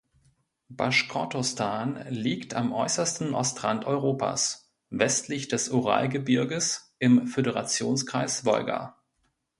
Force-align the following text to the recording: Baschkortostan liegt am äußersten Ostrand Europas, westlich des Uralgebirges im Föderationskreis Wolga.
Baschkortostan 0.69 2.07
liegt 2.09 2.55
am 2.55 2.73
äußersten 2.73 3.35
Ostrand 3.35 3.85
Europas, 3.85 4.73
westlich 4.89 5.47
des 5.47 5.69
Uralgebirges 5.69 6.95
im 6.97 7.27
Föderationskreis 7.27 8.43
Wolga. 8.43 8.97